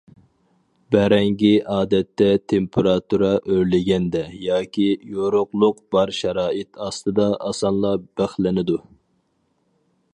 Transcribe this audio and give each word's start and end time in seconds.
بەرەڭگى 0.93 1.49
ئادەتتە 1.73 2.29
تېمپېراتۇرا 2.53 3.29
ئۆرلىگەندە 3.51 4.23
ياكى 4.45 4.87
يورۇقلۇق 5.17 5.79
بار 5.97 6.13
شارائىت 6.21 6.81
ئاستىدا 6.87 7.27
ئاسانلا 7.49 7.93
بىخلىنىدۇ. 8.07 8.79